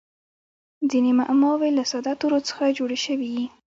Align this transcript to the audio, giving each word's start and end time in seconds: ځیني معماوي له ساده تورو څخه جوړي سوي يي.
ځیني 0.89 1.11
معماوي 1.19 1.69
له 1.77 1.83
ساده 1.91 2.13
تورو 2.19 2.39
څخه 2.47 2.75
جوړي 2.77 2.97
سوي 3.05 3.29
يي. 3.37 3.45